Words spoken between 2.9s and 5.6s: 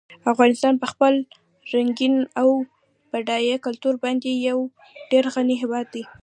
بډایه کلتور باندې یو ډېر غني